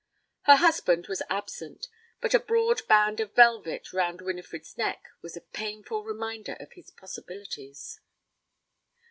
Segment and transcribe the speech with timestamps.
[0.45, 1.87] Her husband was absent,
[2.21, 6.89] but a broad band of velvet round Winifred's neck was a painful reminder of his
[6.89, 7.99] possibilities.